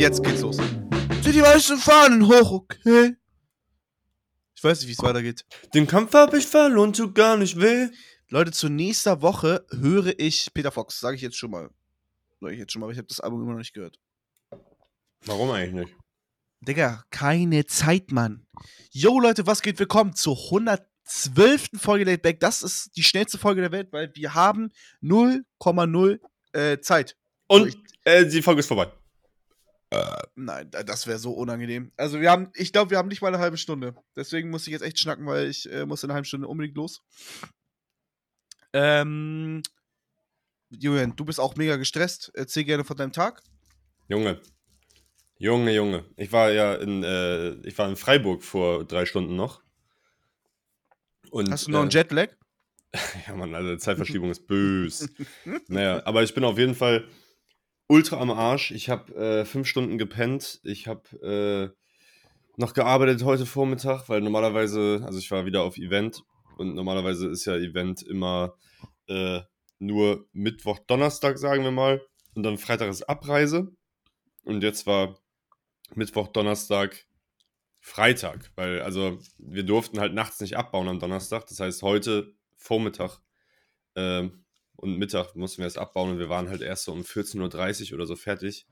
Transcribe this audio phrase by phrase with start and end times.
[0.00, 0.56] Jetzt geht's los.
[0.56, 3.16] Sind die meisten Fahnen hoch, okay?
[4.54, 5.44] Ich weiß nicht, wie es weitergeht.
[5.74, 7.88] Den Kampf hab ich verloren, tut gar nicht weh.
[8.30, 11.68] Leute, zu nächster Woche höre ich Peter Fox, sage ich jetzt schon mal.
[12.40, 13.98] Sag ich jetzt schon mal, aber ich habe das Album immer noch nicht gehört.
[15.26, 15.96] Warum eigentlich nicht?
[16.62, 18.46] Digga, keine Zeit, Mann.
[18.92, 19.78] Yo, Leute, was geht?
[19.78, 21.72] Willkommen zur 112.
[21.76, 22.40] Folge Late Back.
[22.40, 24.70] Das ist die schnellste Folge der Welt, weil wir haben
[25.02, 26.20] 0,0
[26.52, 27.18] äh, Zeit.
[27.48, 28.90] Und äh, die Folge ist vorbei.
[29.90, 31.90] Äh, nein, das wäre so unangenehm.
[31.96, 33.94] Also wir haben, ich glaube, wir haben nicht mal eine halbe Stunde.
[34.14, 36.76] Deswegen muss ich jetzt echt schnacken, weil ich äh, muss in einer halben Stunde unbedingt
[36.76, 37.02] los.
[38.72, 39.62] Ähm,
[40.70, 42.30] Julian, du bist auch mega gestresst.
[42.34, 43.42] Erzähl gerne von deinem Tag.
[44.08, 44.40] Junge.
[45.38, 46.04] Junge, Junge.
[46.16, 49.62] Ich war ja in, äh, ich war in Freiburg vor drei Stunden noch.
[51.30, 52.28] Und, Hast du noch einen äh, Jetlag?
[53.26, 55.08] ja, Mann, also Zeitverschiebung ist böse.
[55.66, 57.08] naja, aber ich bin auf jeden Fall
[57.90, 58.70] ultra am Arsch.
[58.70, 60.60] Ich habe äh, fünf Stunden gepennt.
[60.62, 61.76] Ich habe äh,
[62.56, 66.22] noch gearbeitet heute Vormittag, weil normalerweise, also ich war wieder auf Event
[66.56, 68.54] und normalerweise ist ja Event immer
[69.08, 69.40] äh,
[69.80, 72.00] nur Mittwoch, Donnerstag, sagen wir mal.
[72.34, 73.72] Und dann Freitag ist Abreise.
[74.44, 75.18] Und jetzt war
[75.96, 77.06] Mittwoch, Donnerstag,
[77.80, 81.46] Freitag, weil also wir durften halt nachts nicht abbauen am Donnerstag.
[81.48, 83.18] Das heißt, heute Vormittag
[83.96, 84.44] ähm,
[84.80, 87.96] und Mittag mussten wir es abbauen und wir waren halt erst so um 14.30 Uhr
[87.96, 88.66] oder so fertig,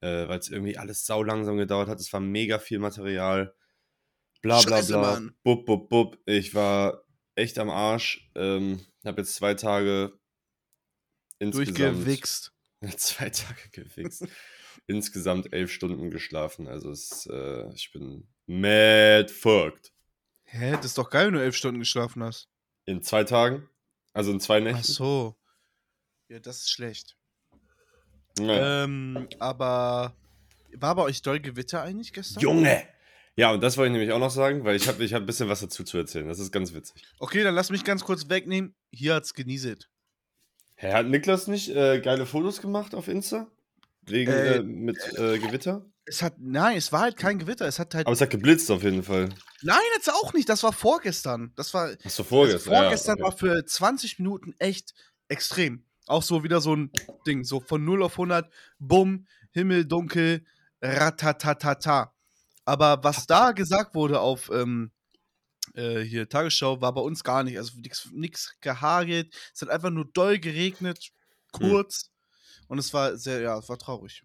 [0.00, 2.00] äh, weil es irgendwie alles sau langsam gedauert hat.
[2.00, 3.54] Es war mega viel Material.
[4.42, 5.00] Bla bla Scheiße, bla.
[5.00, 5.34] Mann.
[5.42, 6.18] Bub, bub, bub.
[6.26, 7.02] Ich war
[7.34, 8.30] echt am Arsch.
[8.34, 10.12] Ähm, habe jetzt zwei Tage
[11.38, 11.78] insgesamt.
[11.78, 12.52] Durchgewichst.
[12.96, 14.24] Zwei Tage gewichst.
[14.86, 16.68] insgesamt elf Stunden geschlafen.
[16.68, 19.92] Also es, äh, ich bin mad fucked.
[20.44, 20.72] Hä?
[20.72, 22.48] Das ist doch geil, wenn du elf Stunden geschlafen hast.
[22.84, 23.68] In zwei Tagen?
[24.12, 24.78] Also in zwei Nächten?
[24.80, 25.37] Ach so.
[26.28, 27.16] Ja, das ist schlecht.
[28.38, 28.84] Ja.
[28.84, 30.14] Ähm, aber
[30.74, 32.42] war bei euch doll Gewitter eigentlich gestern?
[32.42, 32.82] Junge!
[33.36, 35.26] Ja, und das wollte ich nämlich auch noch sagen, weil ich habe ich hab ein
[35.26, 36.28] bisschen was dazu zu erzählen.
[36.28, 37.04] Das ist ganz witzig.
[37.18, 38.74] Okay, dann lass mich ganz kurz wegnehmen.
[38.90, 39.88] Hier hat's genieset.
[40.74, 43.46] Hä, hat Niklas nicht äh, geile Fotos gemacht auf Insta?
[44.02, 45.86] Wegen äh, äh, mit äh, Gewitter?
[46.04, 47.66] Es hat, nein, es war halt kein Gewitter.
[47.66, 48.06] Es hat halt.
[48.06, 49.28] Aber es hat geblitzt auf jeden Fall.
[49.62, 50.48] Nein, jetzt auch nicht.
[50.48, 51.52] Das war vorgestern.
[51.56, 51.90] Das war.
[52.04, 52.72] Achso, vorgestern.
[52.72, 53.46] Also vorgestern ja, okay.
[53.46, 54.94] war für 20 Minuten echt
[55.28, 55.84] extrem.
[56.08, 56.90] Auch so wieder so ein
[57.26, 60.44] Ding, so von 0 auf 100, bumm, Himmel dunkel,
[60.80, 62.14] ratatatata.
[62.64, 64.90] Aber was da gesagt wurde auf ähm,
[65.74, 67.58] äh, hier Tagesschau, war bei uns gar nicht.
[67.58, 67.72] Also
[68.12, 69.34] nichts gehagelt.
[69.54, 71.12] Es hat einfach nur doll geregnet,
[71.56, 71.68] hm.
[71.70, 72.04] kurz.
[72.04, 72.64] Hm.
[72.68, 74.22] Und es war sehr, ja, es war traurig.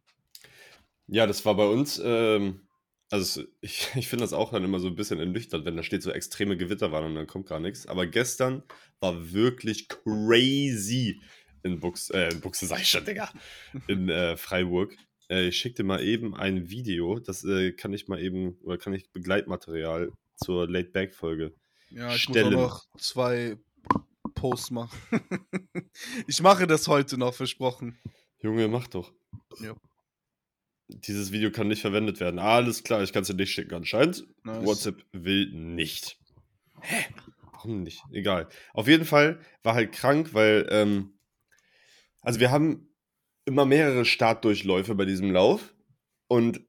[1.07, 2.01] Ja, das war bei uns.
[2.03, 2.67] Ähm,
[3.09, 6.03] also, ich, ich finde das auch dann immer so ein bisschen ernüchternd, wenn da steht
[6.03, 7.87] so extreme Gewitterwarnung und dann kommt gar nichts.
[7.87, 8.63] Aber gestern
[8.99, 11.21] war wirklich crazy
[11.63, 13.31] in Buchse, äh, in Buchse sei schon, Digga,
[13.87, 14.95] in äh, Freiburg.
[15.29, 18.77] Äh, ich schicke dir mal eben ein Video, das äh, kann ich mal eben, oder
[18.77, 21.53] kann ich Begleitmaterial zur Late Back Folge
[21.89, 22.53] Ja, ich stellen.
[22.53, 23.57] muss auch noch zwei
[24.35, 24.99] Posts machen.
[26.27, 27.97] ich mache das heute noch, versprochen.
[28.41, 29.13] Junge, mach doch.
[29.59, 29.75] Ja.
[30.89, 32.39] Dieses Video kann nicht verwendet werden.
[32.39, 34.25] Alles klar, ich kann es dir nicht schicken anscheinend.
[34.43, 34.65] Nice.
[34.65, 36.19] WhatsApp will nicht.
[36.81, 37.05] Hä?
[37.53, 38.03] Warum nicht?
[38.11, 38.49] Egal.
[38.73, 41.13] Auf jeden Fall war halt krank, weil ähm,
[42.23, 42.89] also wir haben
[43.45, 45.75] immer mehrere Startdurchläufe bei diesem Lauf
[46.27, 46.61] und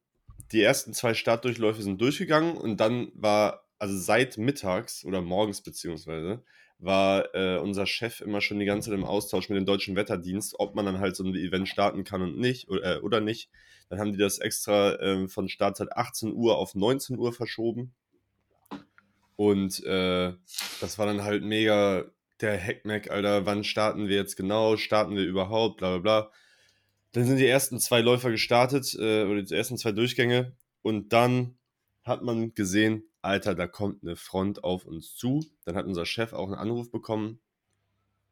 [0.53, 6.45] die ersten zwei Startdurchläufe sind durchgegangen und dann war, also seit mittags oder morgens beziehungsweise,
[6.79, 10.57] war äh, unser Chef immer schon die ganze Zeit im Austausch mit dem deutschen Wetterdienst,
[10.59, 13.49] ob man dann halt so ein Event starten kann und nicht oder, äh, oder nicht.
[13.89, 17.95] Dann haben die das extra äh, von Startzeit 18 Uhr auf 19 Uhr verschoben.
[19.37, 20.33] Und äh,
[20.81, 22.05] das war dann halt mega
[22.45, 24.77] der Hackmack, Alter, wann starten wir jetzt genau?
[24.77, 25.79] Starten wir überhaupt?
[25.79, 26.33] Bla bla bla.
[27.13, 30.57] Dann sind die ersten zwei Läufer gestartet, äh, oder die ersten zwei Durchgänge.
[30.83, 31.59] Und dann
[32.03, 35.45] hat man gesehen, Alter, da kommt eine Front auf uns zu.
[35.65, 37.41] Dann hat unser Chef auch einen Anruf bekommen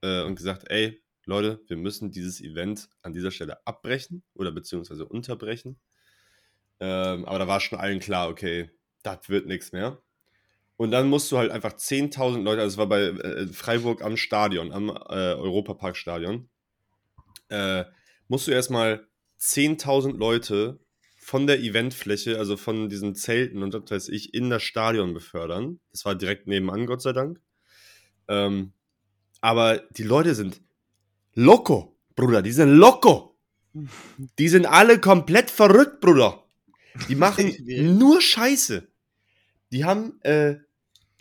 [0.03, 5.07] äh, und gesagt, ey, Leute, wir müssen dieses Event an dieser Stelle abbrechen oder beziehungsweise
[5.07, 5.81] unterbrechen.
[6.81, 8.71] Ähm, aber da war schon allen klar, okay,
[9.03, 10.03] das wird nichts mehr.
[10.77, 14.17] Und dann musst du halt einfach 10.000 Leute, also es war bei äh, Freiburg am
[14.17, 16.49] Stadion, am äh, Europaparkstadion,
[17.49, 17.85] äh,
[18.29, 19.07] musst du erstmal
[19.41, 20.81] 10.000 Leute
[21.19, 25.79] von der Eventfläche, also von diesen Zelten und das weiß ich, in das Stadion befördern.
[25.93, 27.41] Das war direkt nebenan, Gott sei Dank.
[28.29, 28.73] Ähm,
[29.41, 30.61] aber die Leute sind
[31.35, 33.39] loco, Bruder, die sind loco.
[34.39, 36.45] Die sind alle komplett verrückt, Bruder.
[37.09, 37.55] Die machen
[37.99, 38.92] nur Scheiße.
[39.73, 40.57] Die haben äh,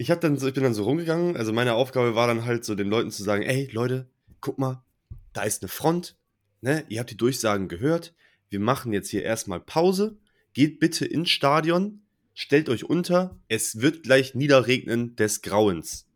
[0.02, 1.38] ich habe dann so, ich bin dann so rumgegangen.
[1.38, 4.10] Also meine Aufgabe war dann halt so den Leuten zu sagen, ey Leute,
[4.40, 4.84] guck mal,
[5.32, 6.18] da ist eine Front,
[6.62, 6.84] ne?
[6.90, 8.16] Ihr habt die Durchsagen gehört.
[8.50, 10.18] wir machen jetzt hier erstmal Pause,
[10.54, 12.02] geht bitte ins Stadion,
[12.34, 16.08] stellt euch unter, es wird gleich niederregnen des Grauens.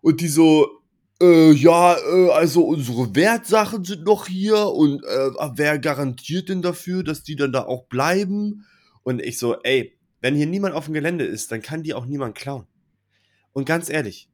[0.00, 0.80] Und die so,
[1.20, 7.04] äh, ja, äh, also unsere Wertsachen sind noch hier und äh, wer garantiert denn dafür,
[7.04, 8.64] dass die dann da auch bleiben?
[9.02, 9.95] Und ich so, ey,
[10.26, 12.66] wenn hier niemand auf dem Gelände ist, dann kann die auch niemand klauen.
[13.52, 14.28] Und ganz ehrlich,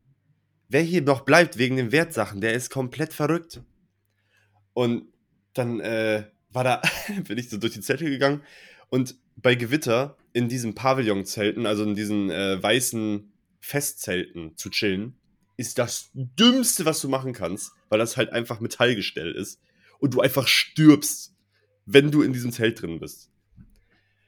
[0.70, 3.60] wer hier noch bleibt wegen den Wertsachen, der ist komplett verrückt.
[4.72, 5.12] Und
[5.52, 6.82] dann äh, war da,
[7.28, 8.40] bin ich so durch die Zelte gegangen
[8.88, 13.30] und bei Gewitter in diesen Pavillonzelten, also in diesen äh, weißen
[13.60, 15.18] Festzelten zu chillen,
[15.58, 19.60] ist das Dümmste, was du machen kannst, weil das halt einfach Metallgestell ist
[19.98, 21.34] und du einfach stirbst,
[21.84, 23.28] wenn du in diesem Zelt drin bist.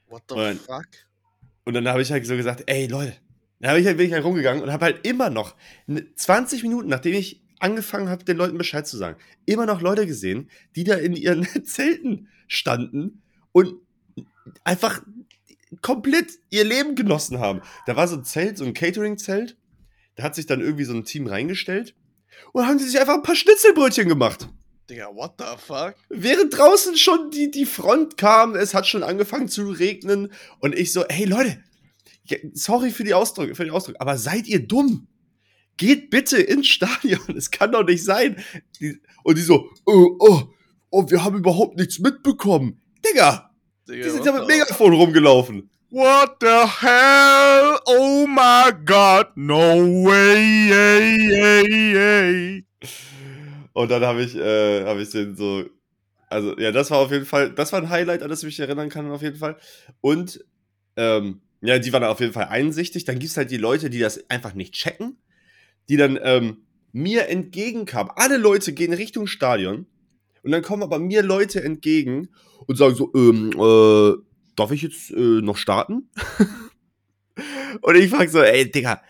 [0.08, 0.88] What the und, fuck?
[1.64, 3.14] Und dann habe ich halt so gesagt, ey Leute,
[3.60, 5.56] dann habe ich halt, bin ich halt rumgegangen und habe halt immer noch
[6.16, 10.50] 20 Minuten, nachdem ich angefangen habe, den Leuten Bescheid zu sagen, immer noch Leute gesehen,
[10.76, 13.22] die da in ihren Zelten standen
[13.52, 13.74] und
[14.64, 15.02] einfach
[15.80, 17.62] komplett ihr Leben genossen haben.
[17.86, 19.56] Da war so ein Zelt, so ein Catering-Zelt.
[20.16, 21.94] Da hat sich dann irgendwie so ein Team reingestellt
[22.52, 24.48] und haben sie sich einfach ein paar Schnitzelbrötchen gemacht.
[24.88, 25.94] Digga, what the fuck?
[26.10, 30.92] Während draußen schon die, die Front kam, es hat schon angefangen zu regnen und ich
[30.92, 31.58] so, hey Leute,
[32.52, 35.08] sorry für die Ausdrücke, für den Ausdruck, aber seid ihr dumm?
[35.78, 38.44] Geht bitte ins Stadion, es kann doch nicht sein.
[39.22, 40.42] und die so, oh, oh,
[40.90, 42.80] oh, wir haben überhaupt nichts mitbekommen.
[43.04, 43.50] Digga,
[43.88, 45.70] Digga die sind ja mit Megafon rumgelaufen.
[45.90, 47.78] What the hell?
[47.86, 52.64] Oh my god, no way, yay, yay, yay.
[53.74, 55.64] Und dann habe ich, äh, habe ich den so,
[56.28, 58.60] also ja, das war auf jeden Fall, das war ein Highlight, an das ich mich
[58.60, 59.56] erinnern kann, auf jeden Fall.
[60.00, 60.42] Und,
[60.96, 63.04] ähm, ja, die waren auf jeden Fall einsichtig.
[63.04, 65.16] Dann gibt es halt die Leute, die das einfach nicht checken,
[65.88, 66.58] die dann ähm,
[66.92, 68.12] mir entgegenkamen.
[68.14, 69.86] Alle Leute gehen Richtung Stadion
[70.42, 72.28] und dann kommen aber mir Leute entgegen
[72.66, 74.14] und sagen so, ähm, äh,
[74.54, 76.10] darf ich jetzt äh, noch starten?
[77.80, 79.02] und ich frage so, ey, Digga,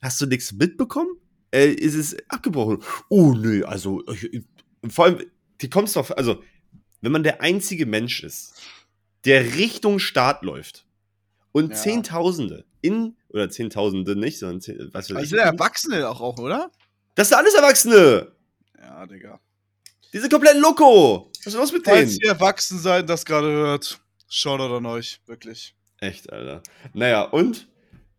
[0.00, 1.10] hast du nichts mitbekommen?
[1.56, 2.82] Äh, ist es abgebrochen?
[3.08, 4.42] Oh, nö, also, ich,
[4.88, 5.24] vor allem,
[5.62, 6.42] die kommst doch, also,
[7.00, 8.60] wenn man der einzige Mensch ist,
[9.24, 10.86] der Richtung Start läuft
[11.52, 11.76] und ja.
[11.76, 15.42] Zehntausende in, oder Zehntausende nicht, sondern, zehn, was weiß also ich.
[15.42, 16.70] Erwachsene auch, auch, oder?
[17.14, 18.32] Das sind alles Erwachsene!
[18.78, 19.40] Ja, Digga.
[20.12, 21.32] Die sind komplett loco!
[21.38, 22.08] Was ist los mit Falls denen?
[22.10, 23.98] Falls ihr erwachsen seid, das gerade hört,
[24.28, 25.74] Shoutout an euch, wirklich.
[26.00, 26.62] Echt, Alter.
[26.92, 27.66] Naja, und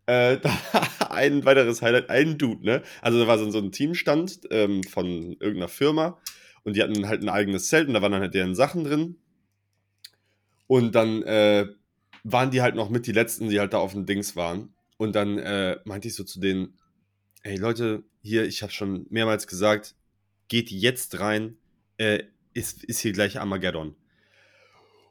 [0.08, 0.40] äh,
[1.10, 2.82] ein weiteres Highlight, ein Dude, ne?
[3.02, 6.18] Also da war so, so ein Teamstand ähm, von irgendeiner Firma
[6.64, 9.16] und die hatten halt ein eigenes Zelt und da waren dann halt deren Sachen drin.
[10.66, 11.66] Und dann äh,
[12.24, 14.74] waren die halt noch mit die letzten, die halt da auf dem Dings waren.
[14.96, 16.78] Und dann äh, meinte ich so zu denen,
[17.42, 19.94] ey Leute, hier, ich habe schon mehrmals gesagt,
[20.48, 21.56] geht jetzt rein,
[21.98, 23.94] äh, ist, ist hier gleich Armageddon.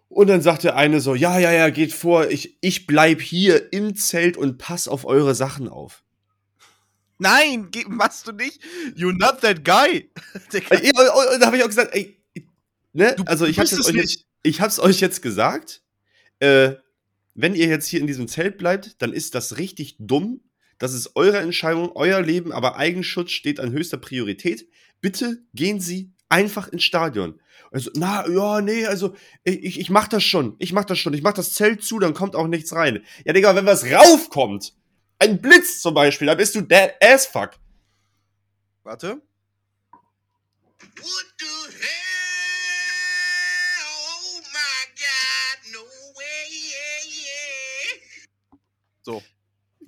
[0.09, 3.73] Und dann sagt der eine so, ja, ja, ja, geht vor, ich, ich bleib hier
[3.73, 6.03] im Zelt und pass auf eure Sachen auf.
[7.19, 8.61] Nein, machst du nicht.
[8.95, 10.09] You're not that guy.
[10.51, 10.91] Äh,
[11.33, 12.17] und da habe ich auch gesagt, ey,
[12.93, 13.15] ne?
[13.17, 15.81] Du also ich hab's, euch jetzt, ich hab's euch jetzt gesagt,
[16.39, 16.73] äh,
[17.33, 20.41] wenn ihr jetzt hier in diesem Zelt bleibt, dann ist das richtig dumm.
[20.77, 24.67] Das ist eure Entscheidung, euer Leben, aber Eigenschutz steht an höchster Priorität.
[25.01, 27.39] Bitte gehen Sie einfach ins Stadion.
[27.71, 30.55] Also, na, ja, nee, also, ich, ich mach das schon.
[30.59, 31.13] Ich mach das schon.
[31.13, 33.03] Ich mach das Zelt zu, dann kommt auch nichts rein.
[33.25, 34.73] Ja, Digga, wenn was raufkommt,
[35.19, 37.51] ein Blitz zum Beispiel, dann bist du dead as fuck.
[38.83, 39.21] Warte.
[49.01, 49.23] So.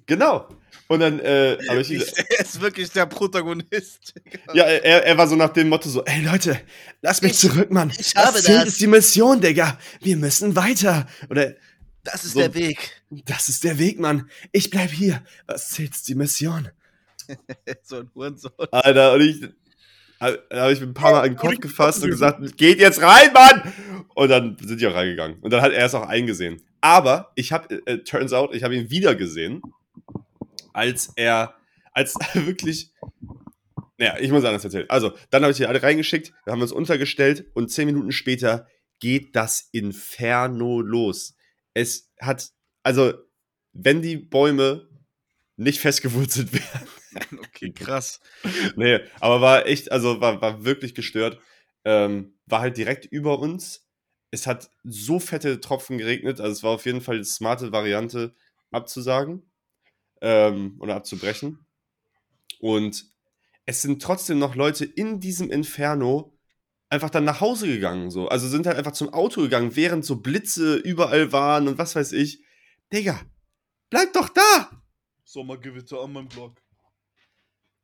[0.05, 0.47] Genau.
[0.89, 1.89] Und dann äh, habe ich.
[2.29, 4.15] Er ist wirklich der Protagonist.
[4.53, 6.59] ja, er, er war so nach dem Motto so: Ey Leute,
[7.01, 7.91] lass mich ich, zurück, Mann.
[7.97, 8.45] Ich habe das.
[8.45, 9.77] Das ist die Mission, Digga.
[10.01, 11.07] Wir müssen weiter.
[11.29, 11.53] Oder.
[12.03, 13.03] Das ist so, der Weg.
[13.25, 14.29] Das ist der Weg, Mann.
[14.51, 15.23] Ich bleib hier.
[15.45, 16.69] Was zählt die Mission?
[17.83, 18.51] so ein Hurensohn.
[18.71, 19.41] Alter, und ich.
[20.19, 23.01] Da habe ich mir ein paar Mal an den Kopf gefasst und gesagt, geht jetzt
[23.01, 23.71] rein, Mann!
[24.15, 25.37] Und dann sind die auch reingegangen.
[25.39, 26.61] Und dann hat er es auch eingesehen.
[26.81, 29.61] Aber ich habe, äh, turns out, ich habe ihn wieder gesehen
[30.79, 31.55] als er,
[31.91, 32.93] als wirklich.
[33.97, 34.89] Naja, ich muss anders erzählen.
[34.89, 38.65] Also, dann habe ich die alle reingeschickt, wir haben uns untergestellt und zehn Minuten später
[38.99, 41.35] geht das Inferno los.
[41.73, 43.13] Es hat, also,
[43.73, 44.87] wenn die Bäume
[45.57, 47.39] nicht festgewurzelt werden.
[47.39, 48.21] okay, krass.
[48.77, 51.39] nee, aber war echt, also war, war wirklich gestört.
[51.83, 53.85] Ähm, war halt direkt über uns.
[54.31, 58.33] Es hat so fette Tropfen geregnet, also es war auf jeden Fall die smarte Variante
[58.71, 59.48] abzusagen
[60.21, 61.65] ähm, oder abzubrechen.
[62.59, 63.05] Und
[63.65, 66.37] es sind trotzdem noch Leute in diesem Inferno
[66.89, 68.09] einfach dann nach Hause gegangen.
[68.09, 68.27] So.
[68.27, 72.11] Also sind halt einfach zum Auto gegangen, während so Blitze überall waren und was weiß
[72.13, 72.43] ich.
[72.91, 73.21] Digga,
[73.89, 74.81] bleib doch da!
[75.23, 76.59] Sommergewitter an meinem Blog.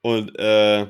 [0.02, 0.88] Und äh,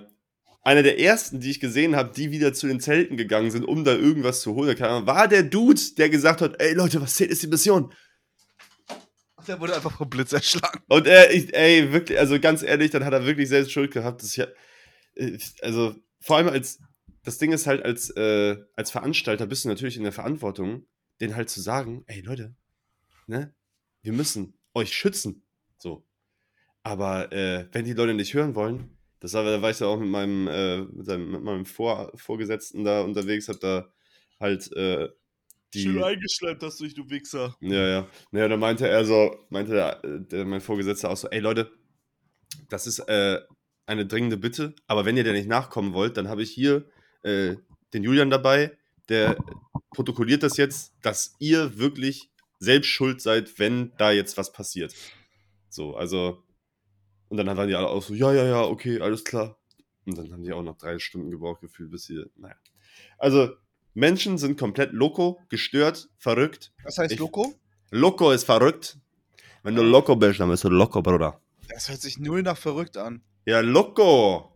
[0.62, 3.84] einer der ersten, die ich gesehen habe, die wieder zu den Zelten gegangen sind, um
[3.84, 7.44] da irgendwas zu holen, war der Dude, der gesagt hat: Ey Leute, was zählt ist
[7.44, 7.94] die Mission?
[9.48, 10.82] Der wurde einfach vom Blitz erschlagen.
[10.88, 14.22] Und er, ich, ey, wirklich, also ganz ehrlich, dann hat er wirklich selbst Schuld gehabt.
[14.22, 14.46] Dass ich,
[15.62, 16.80] also vor allem als,
[17.24, 20.86] das Ding ist halt, als, äh, als Veranstalter bist du natürlich in der Verantwortung,
[21.22, 22.56] den halt zu sagen, ey Leute,
[23.28, 23.54] ne,
[24.02, 25.44] wir müssen euch schützen.
[25.78, 26.06] So.
[26.84, 30.00] Aber äh, wenn die Leute nicht hören wollen, das war, da war ich ja auch
[30.00, 33.92] mit meinem, äh, mit, seinem, mit meinem Vor Vorgesetzten da unterwegs, hab da
[34.40, 35.10] halt äh,
[35.76, 35.82] die.
[35.82, 37.56] Schön eingeschleimt hast du dich, du Wichser.
[37.62, 38.08] Ja, ja.
[38.32, 41.72] Naja, da meinte er so, meinte der, der, mein Vorgesetzter auch so, ey Leute,
[42.70, 43.42] das ist äh,
[43.86, 46.90] eine dringende Bitte, aber wenn ihr der nicht nachkommen wollt, dann habe ich hier
[47.24, 47.56] äh,
[47.94, 48.78] den Julian dabei,
[49.10, 49.38] der
[49.92, 52.30] protokolliert das jetzt, dass ihr wirklich
[52.60, 54.94] selbst schuld seid, wenn da jetzt was passiert.
[55.70, 56.44] So, also.
[57.28, 59.58] Und dann waren die alle auch so, ja, ja, ja, okay, alles klar.
[60.06, 62.56] Und dann haben die auch noch drei Stunden gebraucht gefühlt, bis sie, naja.
[63.18, 63.56] Also,
[63.96, 66.74] Menschen sind komplett loco, gestört, verrückt.
[66.84, 67.56] Was heißt ich, loco?
[67.92, 69.00] Loco ist verrückt.
[69.64, 71.42] Wenn du loco bist, dann bist du loco, Bruder.
[71.70, 73.22] Das hört sich null nach verrückt an.
[73.46, 74.52] Ja, loco.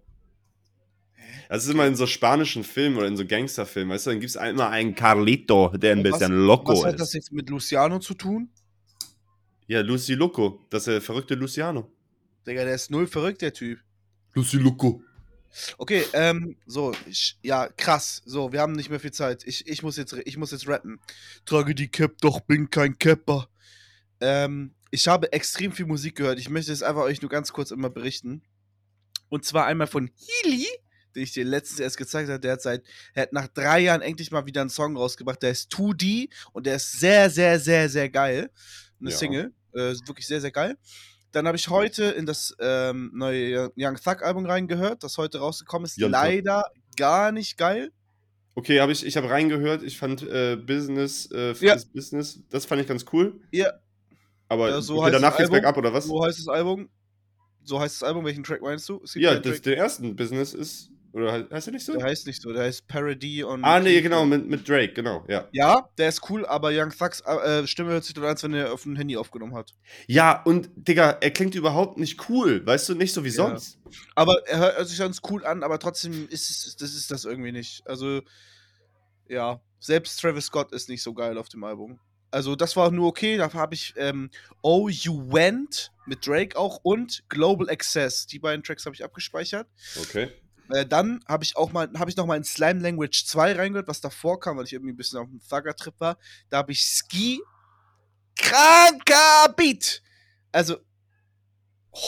[1.48, 4.30] Das ist immer in so spanischen Filmen oder in so Gangsterfilmen, weißt du, dann gibt
[4.30, 6.80] es immer einen Carlito, der ein bisschen was, loco ist.
[6.80, 8.50] Was hat das jetzt mit Luciano zu tun?
[9.66, 11.92] Ja, Lucy Loco, das ist der verrückte Luciano.
[12.46, 13.80] Digga, der ist null verrückt, der Typ.
[14.34, 15.02] Lucy Loco.
[15.78, 18.22] Okay, ähm, so, ich, ja, krass.
[18.26, 19.44] So, wir haben nicht mehr viel Zeit.
[19.46, 21.00] Ich, ich, muss, jetzt, ich muss jetzt rappen.
[21.46, 23.50] Trage die Cap, doch bin kein Capper.
[24.22, 26.40] Ähm, ich habe extrem viel Musik gehört.
[26.40, 28.42] Ich möchte es einfach euch nur ganz kurz immer berichten.
[29.30, 30.68] Und zwar einmal von Healy,
[31.16, 32.40] den ich dir letztens erst gezeigt habe.
[32.40, 35.42] Der hat seit, er hat nach drei Jahren endlich mal wieder einen Song rausgebracht.
[35.44, 38.50] Der ist 2D und der ist sehr, sehr, sehr, sehr geil.
[39.00, 39.18] Eine ja.
[39.18, 39.54] Single.
[39.74, 40.78] Äh, wirklich sehr, sehr geil.
[41.32, 45.86] Dann habe ich heute in das ähm, neue Young Thug Album reingehört, das heute rausgekommen
[45.86, 46.02] ist.
[46.02, 46.98] Young Leider Thug.
[46.98, 47.92] gar nicht geil.
[48.56, 49.84] Okay, habe ich, ich habe reingehört.
[49.84, 51.78] Ich fand äh, Business, äh, ja.
[51.94, 53.40] Business, das fand ich ganz cool.
[53.52, 53.72] Ja.
[54.48, 56.06] Aber ja, so danach geht's bergab, oder was?
[56.06, 56.90] So heißt das Album.
[57.64, 58.26] So heißt das Album.
[58.26, 59.02] Welchen Track meinst du?
[59.14, 61.94] Ja, das, der ersten Business ist oder heißt der nicht so?
[61.94, 63.64] Der heißt nicht so, der heißt Parody und.
[63.64, 65.48] Ah, nee, genau, mit, mit Drake, genau, ja.
[65.52, 68.54] Ja, der ist cool, aber Young Thugs äh, Stimme hört sich dann an, als wenn
[68.54, 69.74] er auf dem Handy aufgenommen hat.
[70.08, 73.80] Ja, und, Digga, er klingt überhaupt nicht cool, weißt du, nicht so wie sonst.
[73.86, 73.92] Ja.
[74.16, 77.52] Aber er hört sich ganz cool an, aber trotzdem ist es, das ist das irgendwie
[77.52, 77.82] nicht.
[77.86, 78.22] Also,
[79.28, 82.00] ja, selbst Travis Scott ist nicht so geil auf dem Album.
[82.32, 84.30] Also, das war nur okay, dafür habe ich ähm,
[84.62, 88.28] Oh You Went mit Drake auch und Global Access.
[88.28, 89.68] Die beiden Tracks habe ich abgespeichert.
[90.00, 90.30] Okay.
[90.70, 93.88] Äh, dann habe ich auch mal, habe ich noch mal in Slime Language 2 reingehört,
[93.88, 96.18] was davor kam, weil ich irgendwie ein bisschen auf dem Thugger-Trip war.
[96.50, 97.42] Da habe ich Ski
[98.36, 100.02] kranker Beat.
[100.52, 100.78] Also,
[101.92, 102.00] oh.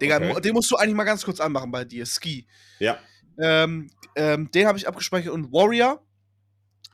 [0.00, 0.40] Digga, okay.
[0.40, 2.46] den musst du eigentlich mal ganz kurz anmachen bei dir, Ski.
[2.78, 2.98] Ja.
[3.38, 6.04] Ähm, ähm, den habe ich abgespeichert und Warrior.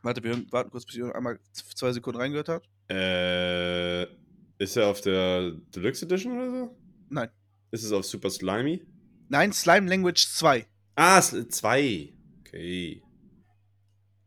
[0.02, 2.68] Warte, wir warten kurz, bis ihr einmal zwei Sekunden reingehört habt.
[2.88, 4.04] Äh,
[4.58, 6.76] ist er auf der Deluxe Edition oder so?
[7.08, 7.28] Nein.
[7.70, 8.86] Ist es auf Super Slimy?
[9.28, 10.66] Nein, Slime Language 2.
[10.96, 12.12] Ah, 2.
[12.40, 13.02] Okay.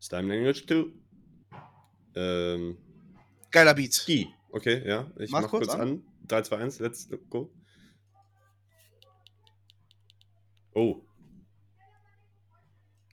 [0.02, 0.86] Slime Language 2.
[2.16, 2.78] Ähm.
[3.52, 3.94] Geiler Beat.
[3.94, 4.34] Ski.
[4.52, 5.10] Okay, ja.
[5.18, 5.82] Ich mach, mach kurz, an.
[5.82, 6.04] an.
[6.28, 7.52] 3, 2, 1, let's go.
[10.74, 11.02] Oh.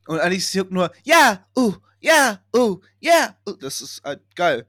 [0.06, 3.54] Und ist es nur, ja, uh, ja, uh, ja, uh.
[3.54, 4.66] Das ist halt geil.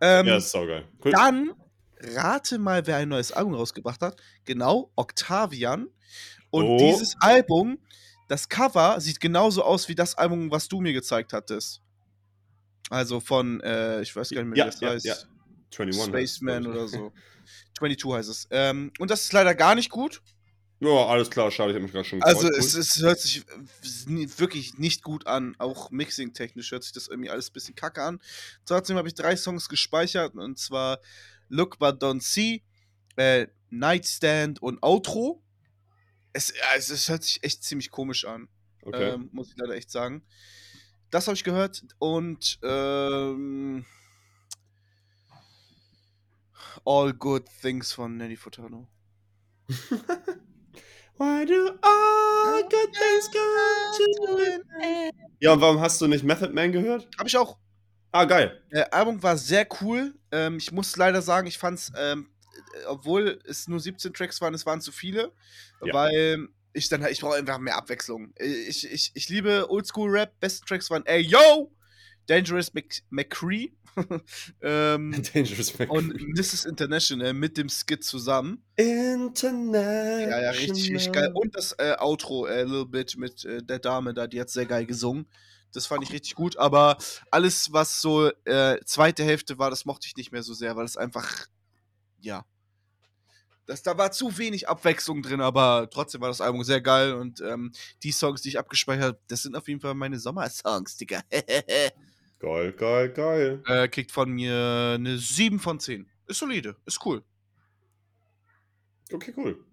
[0.00, 0.88] Ähm, ja, ist saugeil.
[1.04, 1.12] Cool.
[1.12, 1.52] Dann
[2.00, 4.20] rate mal, wer ein neues Album rausgebracht hat.
[4.44, 5.88] Genau, Octavian.
[6.54, 6.78] Und oh.
[6.78, 7.80] dieses Album,
[8.28, 11.82] das Cover sieht genauso aus wie das Album, was du mir gezeigt hattest.
[12.90, 15.04] Also von, äh, ich weiß gar nicht mehr, ja, wie das ja, heißt.
[15.04, 15.16] Ja.
[15.76, 17.12] 21 Spaceman oder so.
[17.78, 18.46] 22 heißt es.
[18.52, 20.22] Ähm, und das ist leider gar nicht gut.
[20.78, 22.36] Ja, alles klar, schade, ich habe mich gerade schon gefreut.
[22.36, 23.44] Also es, es, hört sich
[24.38, 25.56] wirklich nicht gut an.
[25.58, 28.20] Auch mixing-technisch hört sich das irgendwie alles ein bisschen kacke an.
[28.64, 31.00] Trotzdem habe ich drei Songs gespeichert und zwar
[31.48, 32.62] Look But Don't See,
[33.16, 35.43] äh, Nightstand und Outro
[36.34, 38.48] es, es, es hört sich echt ziemlich komisch an.
[38.82, 39.14] Okay.
[39.14, 40.22] Ähm, muss ich leider echt sagen.
[41.10, 43.86] Das habe ich gehört und ähm,
[46.84, 48.86] All Good Things von Nelly Furtado.
[51.16, 53.46] Why do all good things come
[53.96, 55.14] to an end?
[55.38, 57.08] Ja, und warum hast du nicht Method Man gehört?
[57.16, 57.56] Hab ich auch.
[58.10, 58.60] Ah, geil.
[58.72, 60.14] Der Album war sehr cool.
[60.32, 62.28] Ähm, ich muss leider sagen, ich fand's ähm,
[62.86, 65.32] obwohl es nur 17 Tracks waren, es waren zu viele,
[65.84, 65.94] ja.
[65.94, 68.32] weil ich dann ich brauche einfach mehr Abwechslung.
[68.38, 70.38] Ich, ich, ich liebe Oldschool-Rap.
[70.40, 71.72] Beste Tracks waren Ey Yo,
[72.26, 73.72] Dangerous Mc, McCree
[74.62, 75.96] ähm, Dangerous McCree.
[75.96, 76.64] und Mrs.
[76.64, 78.62] International mit dem Skit zusammen.
[78.76, 80.28] International.
[80.28, 81.30] Ja, ja, richtig, richtig geil.
[81.34, 84.66] Und das äh, Outro, äh, Little Bit mit äh, der Dame da, die hat sehr
[84.66, 85.26] geil gesungen.
[85.72, 86.96] Das fand ich richtig gut, aber
[87.32, 90.84] alles, was so äh, zweite Hälfte war, das mochte ich nicht mehr so sehr, weil
[90.84, 91.48] es einfach,
[92.24, 92.44] ja,
[93.66, 97.40] das, da war zu wenig Abwechslung drin, aber trotzdem war das Album sehr geil und
[97.40, 101.22] ähm, die Songs, die ich abgespeichert habe, das sind auf jeden Fall meine Sommersongs, Digga.
[102.38, 103.62] geil, geil, geil.
[103.66, 106.06] Äh, kriegt von mir eine 7 von 10.
[106.26, 107.22] Ist solide, ist cool.
[109.12, 109.64] Okay, cool.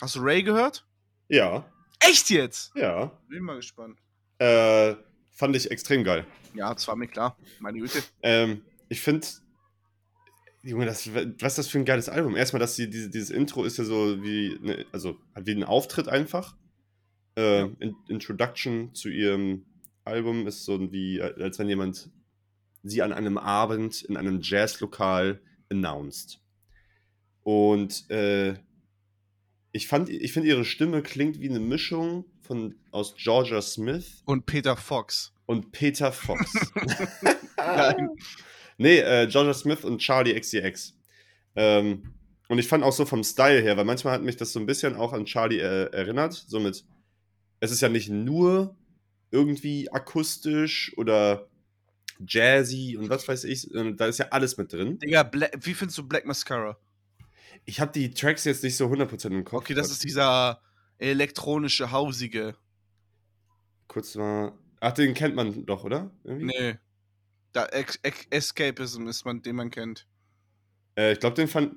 [0.00, 0.86] Hast du Ray gehört?
[1.28, 1.64] Ja.
[2.00, 2.72] Echt jetzt?
[2.74, 3.06] Ja.
[3.28, 3.98] Bin mal gespannt.
[4.38, 4.94] Äh,
[5.30, 6.26] fand ich extrem geil.
[6.54, 7.36] Ja, das war mir klar.
[7.60, 8.02] Meine Güte.
[8.22, 9.26] Ähm, ich finde,
[10.62, 12.36] Junge, das, was ist das für ein geiles Album?
[12.36, 16.08] Erstmal, dass sie, diese, dieses Intro ist ja so wie, ne, also wie ein Auftritt
[16.08, 16.56] einfach.
[17.36, 19.64] Äh, in, Introduction zu ihrem
[20.04, 22.10] Album ist so wie, als wenn jemand
[22.84, 26.40] sie an einem Abend in einem Jazzlokal announced.
[27.42, 28.54] Und äh,
[29.72, 34.46] ich fand, ich finde ihre Stimme klingt wie eine Mischung von aus Georgia Smith und
[34.46, 35.32] Peter Fox.
[35.46, 36.52] Und Peter Fox.
[38.82, 40.94] Nee, äh, Georgia Smith und Charlie XCX.
[41.54, 42.14] Ähm,
[42.48, 44.66] und ich fand auch so vom Style her, weil manchmal hat mich das so ein
[44.66, 46.32] bisschen auch an Charlie äh, erinnert.
[46.34, 46.84] Somit,
[47.60, 48.76] es ist ja nicht nur
[49.30, 51.48] irgendwie akustisch oder
[52.26, 54.98] jazzy und was weiß ich, da ist ja alles mit drin.
[54.98, 56.76] Digga, Black, wie findest du Black Mascara?
[57.64, 59.62] Ich habe die Tracks jetzt nicht so 100% im Kopf.
[59.62, 60.60] Okay, das ist dieser
[60.98, 62.56] elektronische, hausige.
[63.86, 64.52] Kurz mal.
[64.80, 66.10] Ach, den kennt man doch, oder?
[66.24, 66.46] Irgendwie?
[66.46, 66.74] Nee.
[67.52, 67.66] Da,
[68.30, 70.06] Escapism ist man, den man kennt.
[70.96, 71.76] Äh, ich glaube, den fand.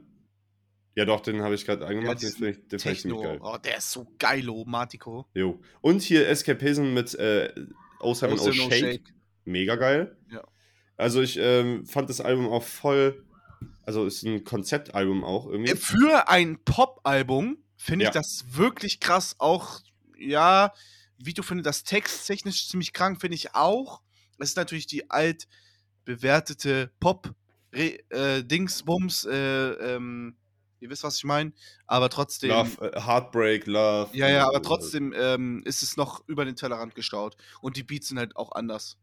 [0.96, 2.22] Ja, doch, den habe ich gerade angemacht.
[2.22, 3.40] Ja, den finde ich, den fand ich geil.
[3.42, 5.26] Oh, der ist so geilo, Matico.
[5.34, 5.60] Jo.
[5.82, 7.54] Und hier Escapism mit äh,
[8.00, 8.74] O7 O Shake.
[8.74, 9.14] Shake.
[9.44, 10.18] Mega geil.
[10.32, 10.44] Ja.
[10.96, 13.26] Also, ich ähm, fand das Album auch voll.
[13.84, 15.74] Also, ist ein Konzeptalbum auch irgendwie.
[15.74, 18.14] Äh, für ein Pop-Album finde ich ja.
[18.14, 19.36] das wirklich krass.
[19.40, 19.82] Auch,
[20.18, 20.74] ja,
[21.18, 24.02] wie du findest, das texttechnisch ziemlich krank, finde ich auch.
[24.38, 25.48] Es ist natürlich die alt
[26.06, 30.36] bewertete Pop-Dingsbums, äh, ähm,
[30.80, 31.52] ihr wisst, was ich meine,
[31.88, 32.52] aber trotzdem.
[32.52, 34.16] Love, äh, Heartbreak, Love.
[34.16, 37.36] Ja, ja, aber trotzdem ähm, ist es noch über den Tellerrand geschaut.
[37.62, 38.98] Und die Beats sind halt auch anders.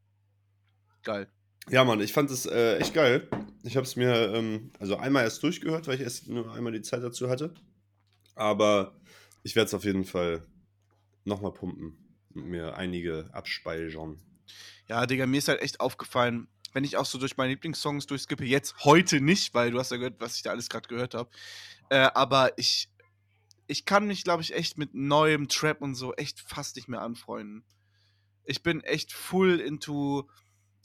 [1.02, 1.28] Geil.
[1.68, 3.28] Ja, Mann, ich fand es äh, echt geil.
[3.62, 6.80] Ich habe es mir ähm, also einmal erst durchgehört, weil ich erst nur einmal die
[6.82, 7.52] Zeit dazu hatte.
[8.34, 8.94] Aber
[9.42, 10.46] ich werde es auf jeden Fall
[11.24, 11.96] nochmal pumpen
[12.34, 14.20] und mir einige abspeichern.
[14.88, 18.44] Ja, Digga, mir ist halt echt aufgefallen, wenn ich auch so durch meine Lieblingssongs durchskippe,
[18.44, 21.30] jetzt heute nicht, weil du hast ja gehört, was ich da alles gerade gehört habe.
[21.90, 22.88] Äh, aber ich,
[23.66, 27.02] ich kann mich, glaube ich, echt mit neuem Trap und so echt fast nicht mehr
[27.02, 27.64] anfreunden.
[28.44, 30.28] Ich bin echt full into.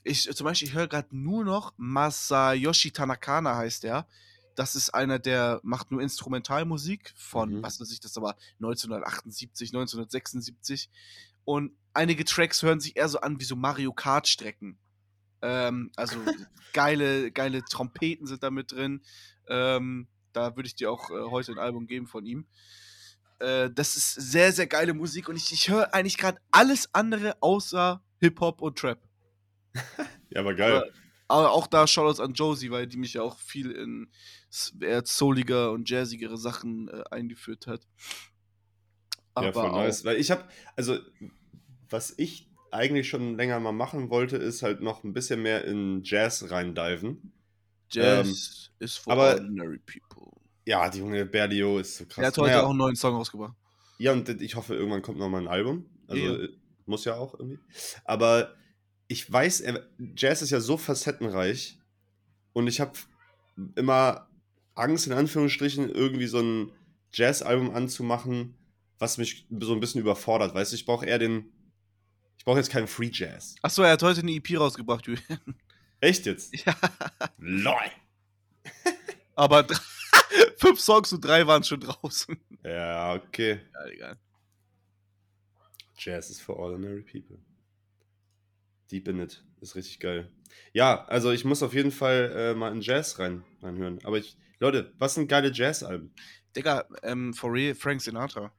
[0.04, 4.08] Ich, zum Beispiel, ich höre gerade nur noch Masayoshi Tanakana heißt der.
[4.56, 7.63] Das ist einer, der macht nur Instrumentalmusik von, mhm.
[7.63, 10.89] was weiß ich, das aber 1978, 1976.
[11.45, 14.78] Und einige Tracks hören sich eher so an wie so Mario Kart-Strecken.
[15.41, 16.17] Ähm, also
[16.73, 19.02] geile, geile Trompeten sind da mit drin.
[19.47, 22.47] Ähm, da würde ich dir auch äh, heute ein Album geben von ihm.
[23.39, 27.38] Äh, das ist sehr, sehr geile Musik und ich, ich höre eigentlich gerade alles andere
[27.41, 29.00] außer Hip-Hop und Trap.
[30.30, 30.76] ja, aber geil.
[30.76, 30.91] Aber,
[31.28, 34.10] aber auch da Shoutouts an Josie, weil die mich ja auch viel in
[34.82, 37.88] eher souliger und jazzigere Sachen äh, eingeführt hat.
[39.36, 40.04] Aber ja, voll nice.
[40.04, 40.97] Weil ich habe, also
[41.89, 46.01] was ich eigentlich schon länger mal machen wollte, ist halt noch ein bisschen mehr in
[46.03, 47.33] Jazz reindiven.
[47.89, 50.31] Jazz ähm, is for aber, ordinary people.
[50.65, 52.17] Ja, die junge Berlio ist so krass.
[52.23, 53.55] Er hat heute naja, auch einen neuen Song rausgebracht.
[53.97, 55.89] Ja, und ich hoffe, irgendwann kommt noch mal ein Album.
[56.07, 56.35] Also ja.
[56.35, 56.49] Äh,
[56.85, 57.59] muss ja auch irgendwie.
[58.05, 58.53] Aber
[59.07, 59.63] ich weiß,
[60.15, 61.79] Jazz ist ja so facettenreich
[62.53, 62.93] und ich habe
[63.75, 64.29] immer
[64.75, 66.71] Angst, in Anführungsstrichen, irgendwie so ein
[67.11, 68.55] Jazz-Album anzumachen,
[68.99, 70.53] was mich so ein bisschen überfordert.
[70.53, 71.51] Weißt du, ich brauche eher den
[72.47, 73.55] brauche jetzt keinen Free Jazz.
[73.62, 75.60] Achso, er hat heute eine EP rausgebracht, Julian.
[75.99, 76.55] Echt jetzt?
[76.65, 76.73] Ja.
[77.39, 77.75] LOL.
[79.36, 79.67] Aber
[80.57, 82.38] fünf Songs und drei waren schon draußen.
[82.63, 83.60] Ja, okay.
[83.73, 84.17] Ja, egal.
[85.97, 87.38] Jazz is for ordinary people.
[88.89, 89.43] Deep in it.
[89.60, 90.31] Ist richtig geil.
[90.71, 93.99] Ja, also ich muss auf jeden Fall äh, mal in Jazz rein, reinhören.
[94.05, 96.13] Aber ich, Leute, was sind geile Jazz-Alben?
[96.55, 98.53] Digga, ähm, for real, Frank Sinatra.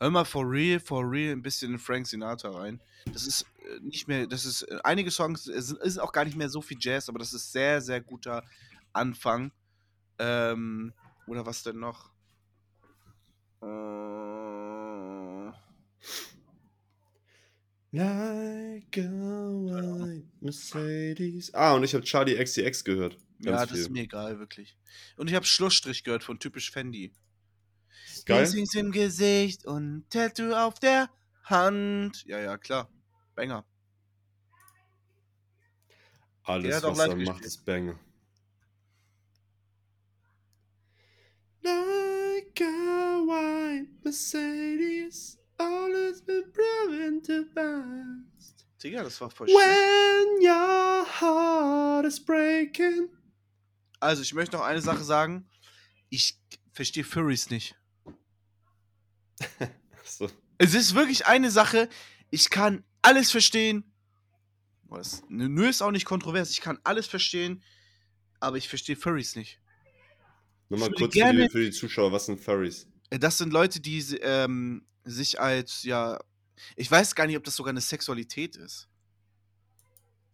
[0.00, 2.80] Hör mal for real, for real ein bisschen in Frank Sinatra rein.
[3.12, 6.38] Das ist äh, nicht mehr, das ist, äh, einige Songs, es ist auch gar nicht
[6.38, 8.42] mehr so viel Jazz, aber das ist sehr, sehr guter
[8.94, 9.52] Anfang.
[10.18, 10.94] Ähm,
[11.26, 12.10] oder was denn noch?
[13.62, 13.90] Äh,
[17.92, 21.52] Like a white Mercedes.
[21.52, 23.18] Ah, und ich habe Charlie XCX gehört.
[23.40, 24.78] ja, das ist mir egal, wirklich.
[25.16, 27.12] Und ich habe Schlussstrich gehört von typisch Fendi.
[28.26, 28.38] Geil.
[28.38, 31.10] Piercings im Gesicht und Tattoo auf der
[31.44, 32.24] Hand.
[32.26, 32.88] Ja, ja, klar.
[33.34, 33.64] Banger.
[36.44, 37.44] Alles, was er macht, gespielt.
[37.44, 37.98] ist Banger.
[41.62, 48.66] Like a white Mercedes, always been proven to last.
[48.82, 49.56] Digga, das war voll schön.
[49.56, 53.10] When your heart is breaking.
[54.00, 55.48] Also, ich möchte noch eine Sache sagen.
[56.08, 56.38] Ich
[56.72, 57.76] verstehe Furries nicht.
[60.04, 60.28] So.
[60.58, 61.88] Es ist wirklich eine Sache.
[62.30, 63.84] Ich kann alles verstehen.
[64.84, 65.22] Was?
[65.28, 66.50] Nö ist auch nicht kontrovers.
[66.50, 67.62] Ich kann alles verstehen.
[68.40, 69.60] Aber ich verstehe Furries nicht.
[70.68, 72.88] Nochmal Ich kurz für gerne- die, für die Zuschauer, was sind Furries?
[73.10, 76.18] Äh, Das sind Leute, die ähm, sich als, ja,
[76.76, 78.88] ich weiß gar nicht, ob das sogar eine Sexualität ist.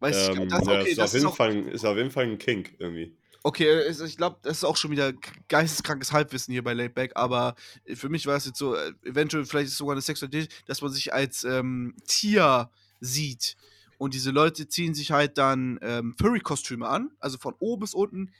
[0.00, 1.96] Weiß ich Ähm, das, ja, okay, ist, das auf ist jeden auch, Fall, ist auf
[1.96, 3.16] jeden Fall ein Kink irgendwie.
[3.46, 5.12] Okay, es- ich glaube, das ist auch schon wieder
[5.48, 7.54] geisteskrankes Halbwissen hier bei Laidback, aber
[7.94, 10.82] für mich war es jetzt so, äh, eventuell vielleicht ist es sogar eine Sexualität, dass
[10.82, 13.56] man sich als ähm, Tier sieht.
[13.98, 18.32] Und diese Leute ziehen sich halt dann ähm, Furry-Kostüme an, also von oben bis unten,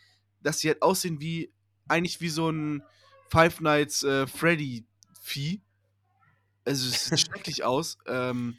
[0.43, 1.53] dass sie halt aussehen wie,
[1.89, 2.83] eigentlich wie so ein
[3.31, 5.63] Five Nights äh, Freddy-Vieh.
[6.65, 7.97] Also es sieht schrecklich aus.
[8.07, 8.59] Ähm,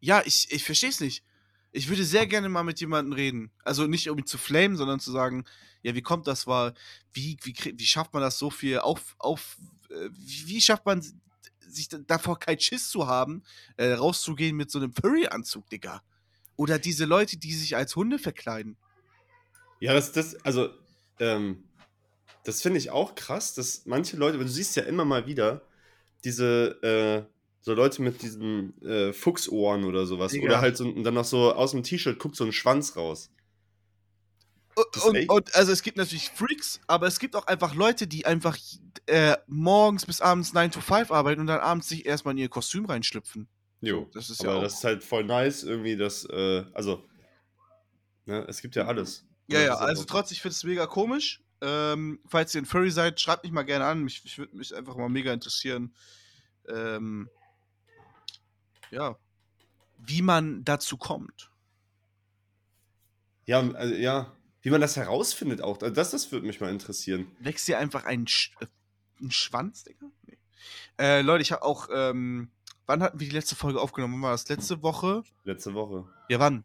[0.00, 1.22] ja, ich, ich verstehe es nicht.
[1.76, 3.50] Ich würde sehr gerne mal mit jemandem reden.
[3.62, 5.44] Also nicht um ihn zu flamen, sondern zu sagen,
[5.82, 6.72] ja, wie kommt das war,
[7.12, 9.58] wie, wie, wie schafft man das so viel auf, auf,
[9.90, 11.04] äh, wie, wie schafft man
[11.60, 13.42] sich da- davor keinen Schiss zu haben,
[13.76, 16.02] äh, rauszugehen mit so einem Furry-Anzug, Digga.
[16.56, 18.78] Oder diese Leute, die sich als Hunde verkleiden.
[19.78, 20.70] Ja, das, das, also,
[21.20, 21.64] ähm,
[22.44, 25.60] das finde ich auch krass, dass manche Leute, du siehst ja immer mal wieder,
[26.24, 27.35] diese, äh,
[27.66, 30.30] so Leute mit diesen äh, Fuchsohren oder sowas.
[30.30, 30.44] Digga.
[30.46, 33.28] Oder halt so, und dann noch so aus dem T-Shirt guckt so ein Schwanz raus.
[35.04, 38.56] Und, und also es gibt natürlich Freaks, aber es gibt auch einfach Leute, die einfach
[39.06, 42.48] äh, morgens bis abends 9 to 5 arbeiten und dann abends sich erstmal in ihr
[42.48, 43.48] Kostüm reinschlüpfen.
[43.80, 47.02] Jo, das ist aber ja auch- das ist halt voll nice, irgendwie, das, äh, also,
[48.26, 49.24] ne, es gibt ja alles.
[49.48, 51.42] Ja, Das ja, ist also trotzdem, ich finde es mega komisch.
[51.62, 54.04] Ähm, falls ihr ein Furry seid, schreibt mich mal gerne an.
[54.04, 55.92] Mich, ich würde mich einfach mal mega interessieren.
[56.68, 57.28] Ähm,
[58.90, 59.16] ja.
[59.98, 61.50] Wie man dazu kommt.
[63.46, 67.30] Ja, also, ja, wie man das herausfindet auch, also das, das würde mich mal interessieren.
[67.38, 68.66] Wächst dir einfach ein, Sch äh,
[69.20, 70.06] ein Schwanz, Digga?
[70.26, 70.38] Nee.
[70.98, 72.50] Äh, Leute, ich habe auch, ähm,
[72.86, 74.14] wann hatten wir die letzte Folge aufgenommen?
[74.14, 74.48] Wann war das?
[74.48, 75.22] Letzte Woche?
[75.44, 76.08] Letzte Woche.
[76.28, 76.64] Ja, wann?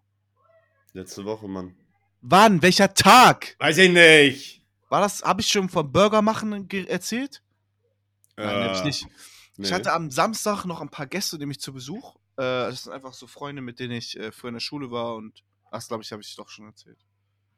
[0.94, 1.76] Letzte Woche, Mann.
[2.22, 2.62] Wann?
[2.62, 3.56] Welcher Tag?
[3.60, 4.62] Weiß ich nicht.
[4.90, 7.42] War das, habe ich schon vom Burger machen erzählt?
[8.36, 9.08] Nein, hab ich Äh, nicht.
[9.58, 9.68] Nee.
[9.68, 12.16] Ich hatte am Samstag noch ein paar Gäste, nämlich zu Besuch.
[12.38, 15.16] Äh, das sind einfach so Freunde, mit denen ich äh, früher in der Schule war
[15.16, 15.44] und.
[15.74, 17.00] Ach, glaube ich, habe ich doch schon erzählt.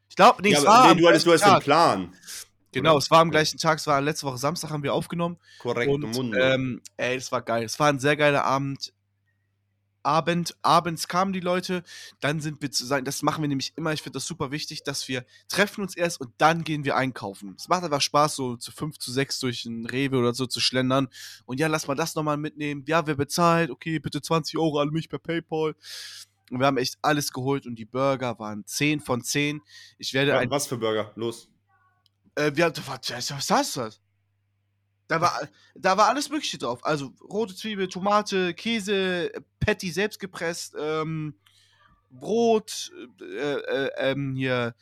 [0.08, 0.94] Ich glaube, nee, ja, es war.
[0.94, 1.60] nee, du hattest, du hast den.
[1.60, 2.14] Plan.
[2.72, 3.00] Genau, oder?
[3.00, 3.80] es war am gleichen Tag.
[3.80, 5.38] Es war letzte Woche Samstag, haben wir aufgenommen.
[5.60, 7.64] Korrekt, Und, ähm, ey, es war geil.
[7.64, 8.94] Es war ein sehr geiler Abend.
[10.04, 11.84] Abend, abends kamen die Leute,
[12.20, 15.08] dann sind wir zusammen, das machen wir nämlich immer, ich finde das super wichtig, dass
[15.08, 17.56] wir treffen uns erst und dann gehen wir einkaufen.
[17.58, 20.60] Es macht einfach Spaß, so zu fünf, zu sechs durch ein Rewe oder so zu
[20.60, 21.08] schlendern
[21.46, 24.90] und ja, lass mal das nochmal mitnehmen, ja, wer bezahlt, okay, bitte 20 Euro an
[24.90, 25.76] mich per Paypal
[26.52, 29.62] und wir haben echt alles geholt und die Burger waren 10 von 10.
[29.98, 31.12] Ich werde ein, was für Burger?
[31.16, 31.50] Los.
[32.36, 34.02] äh, wir, was, was heißt das?
[35.14, 36.84] Da war, da war alles Mögliche drauf.
[36.84, 41.36] Also rote Zwiebel, Tomate, Käse, Patty selbst gepresst, ähm,
[42.10, 44.74] Brot, äh, äh, ähm, hier,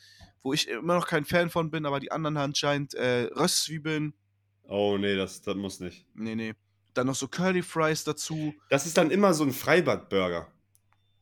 [0.42, 4.14] wo ich immer noch kein Fan von bin, aber die anderen anscheinend, äh, Röstzwiebeln.
[4.62, 6.06] Oh, nee, das, das muss nicht.
[6.14, 6.54] Nee, nee.
[6.94, 8.54] Dann noch so Curly Fries dazu.
[8.70, 10.50] Das ist dann immer so ein Freibad-Burger.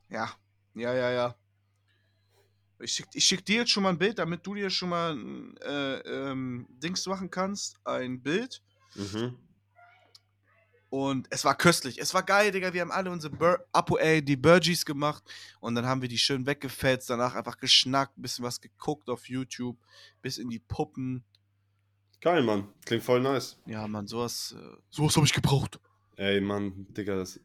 [0.09, 0.31] Ja,
[0.75, 1.35] ja, ja, ja.
[2.79, 5.17] Ich schick, ich schick dir jetzt schon mal ein Bild, damit du dir schon mal
[5.17, 7.85] ein äh, ähm, Dings machen kannst.
[7.85, 8.63] Ein Bild.
[8.95, 9.37] Mhm.
[10.89, 11.99] Und es war köstlich.
[12.01, 12.73] Es war geil, Digga.
[12.73, 15.23] Wir haben alle unsere Bur Apo, ey, die Burgies gemacht.
[15.61, 17.09] Und dann haben wir die schön weggefetzt.
[17.09, 19.79] Danach einfach geschnackt, bisschen was geguckt auf YouTube.
[20.21, 21.23] Bis in die Puppen.
[22.21, 22.69] Geil, Mann.
[22.85, 23.57] Klingt voll nice.
[23.67, 24.57] Ja, Mann, sowas.
[24.59, 25.79] Äh, sowas habe ich gebraucht.
[26.17, 27.39] Ey, Mann, Digga, das,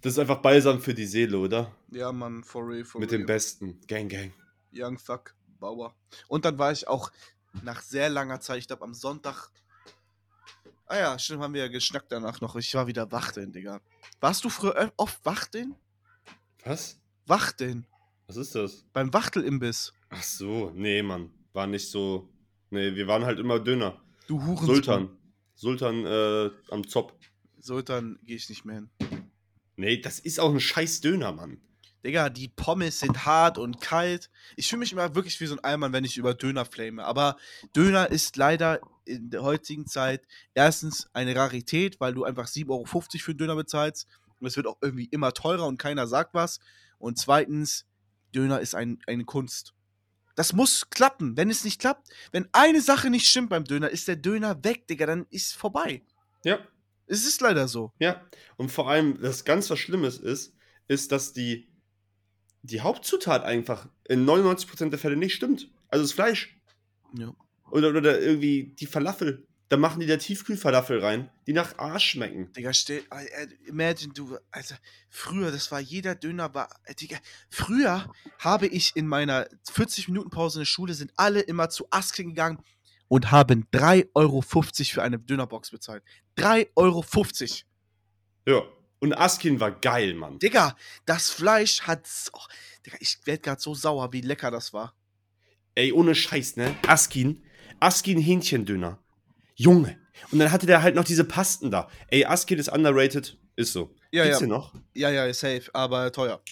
[0.00, 1.70] das ist einfach balsam für die Seele, oder?
[1.90, 3.20] Ja, Mann, for real, for Mit real.
[3.20, 3.78] dem Besten.
[3.86, 4.32] Gang, gang.
[4.72, 5.94] Young Fuck Bauer.
[6.28, 7.12] Und dann war ich auch
[7.62, 9.50] nach sehr langer Zeit, ich glaube am Sonntag.
[10.90, 12.56] Ah ja, stimmt, haben wir ja geschnackt danach noch.
[12.56, 13.80] Ich war wieder Wachteln, Digga.
[14.20, 15.74] Warst du früher oft Wachteln?
[16.64, 16.98] Was?
[17.26, 17.86] Wachteln.
[18.26, 18.86] Was ist das?
[18.94, 19.92] Beim Wachtelimbiss.
[20.08, 21.30] Ach so, nee, Mann.
[21.52, 22.30] War nicht so.
[22.70, 24.00] Nee, wir waren halt immer Döner.
[24.26, 24.74] Du Hurensohn.
[24.74, 25.08] Sultan.
[25.54, 27.12] Sultan äh, am Zopf.
[27.60, 28.90] Sultan gehe ich nicht mehr hin.
[29.76, 31.60] Nee, das ist auch ein scheiß Döner, Mann.
[32.04, 34.30] Digga, die Pommes sind hart und kalt.
[34.56, 37.04] Ich fühle mich immer wirklich wie so ein Allmann, wenn ich über Döner flame.
[37.04, 37.36] Aber
[37.74, 42.84] Döner ist leider in der heutigen Zeit erstens eine Rarität, weil du einfach 7,50 Euro
[42.86, 44.06] für einen Döner bezahlst.
[44.40, 46.60] Und es wird auch irgendwie immer teurer und keiner sagt was.
[46.98, 47.86] Und zweitens,
[48.34, 49.74] Döner ist ein, eine Kunst.
[50.36, 51.36] Das muss klappen.
[51.36, 54.86] Wenn es nicht klappt, wenn eine Sache nicht stimmt beim Döner, ist der Döner weg,
[54.86, 56.02] Digga, dann ist vorbei.
[56.44, 56.60] Ja.
[57.08, 57.92] Es ist leider so.
[57.98, 58.24] Ja.
[58.56, 60.54] Und vor allem, das ganz was Schlimmes ist,
[60.86, 61.68] ist, dass die,
[62.70, 65.70] die Hauptzutat einfach in 99% der Fälle nicht stimmt.
[65.88, 66.56] Also das Fleisch.
[67.16, 67.34] Ja.
[67.70, 69.46] Oder, oder irgendwie die Falafel.
[69.68, 72.50] Da machen die da Tiefkühlfalafel rein, die nach Arsch schmecken.
[72.54, 74.74] Digga, stell, äh, imagine du, also
[75.10, 77.18] früher, das war jeder Döner war, äh, Digga,
[77.50, 81.86] früher habe ich in meiner 40 Minuten Pause in der Schule sind alle immer zu
[81.90, 82.62] Asking gegangen
[83.08, 86.02] und haben 3,50 Euro für eine Dönerbox bezahlt.
[86.38, 87.04] 3,50 Euro.
[88.46, 88.77] Ja.
[89.00, 90.38] Und Askin war geil, Mann.
[90.38, 92.08] Digga, das Fleisch hat.
[92.32, 92.40] Oh,
[92.84, 94.94] Digga, ich werd grad so sauer, wie lecker das war.
[95.74, 96.74] Ey, ohne Scheiß, ne?
[96.86, 97.44] Askin.
[97.78, 98.98] Askin Hähnchendöner.
[99.54, 100.00] Junge.
[100.32, 101.88] Und dann hatte der halt noch diese Pasten da.
[102.08, 103.38] Ey, Askin ist underrated.
[103.54, 103.94] Ist so.
[104.10, 104.46] Ja, Gibt's ja.
[104.46, 104.74] den noch?
[104.94, 106.42] Ja, ja, safe, aber teuer.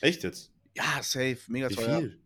[0.00, 0.50] Echt jetzt?
[0.74, 1.98] Ja, safe, mega Wie teuer.
[1.98, 2.20] viel?